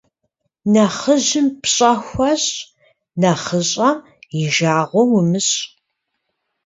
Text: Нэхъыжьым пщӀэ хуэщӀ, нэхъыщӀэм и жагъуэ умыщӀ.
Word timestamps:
Нэхъыжьым 0.73 1.47
пщӀэ 1.61 1.91
хуэщӀ, 2.07 2.55
нэхъыщӀэм 3.21 3.97
и 4.41 4.43
жагъуэ 4.55 5.03
умыщӀ. 5.17 5.57